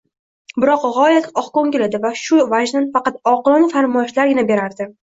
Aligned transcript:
Biroq 0.63 0.87
u 0.89 0.89
g‘oyat 0.95 1.27
oqko‘ngil 1.43 1.85
edi 1.89 2.01
va 2.09 2.13
shu 2.25 2.41
vajdan 2.57 2.91
faqat 2.97 3.21
oqilona 3.37 3.73
farmoyishlargina 3.77 4.53
berardi. 4.53 4.95